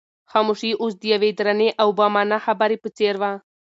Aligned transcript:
خاموشي 0.31 0.71
اوس 0.81 0.93
د 0.97 1.03
یوې 1.13 1.29
درنې 1.39 1.69
او 1.81 1.89
با 1.97 2.05
مانا 2.13 2.37
خبرې 2.45 2.77
په 2.83 2.89
څېر 2.97 3.15
وه. 3.21 3.31